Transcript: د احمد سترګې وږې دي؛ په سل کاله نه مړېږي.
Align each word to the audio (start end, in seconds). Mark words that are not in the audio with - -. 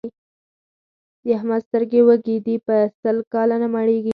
د 1.23 1.27
احمد 1.37 1.61
سترګې 1.67 2.01
وږې 2.07 2.37
دي؛ 2.45 2.55
په 2.67 2.75
سل 3.01 3.17
کاله 3.33 3.55
نه 3.61 3.67
مړېږي. 3.73 4.09